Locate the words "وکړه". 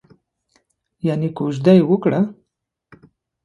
1.89-2.19